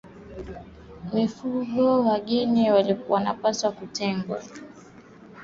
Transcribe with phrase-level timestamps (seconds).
[1.13, 2.71] Mifugo wageni
[3.09, 4.41] wanapaswa kutengwa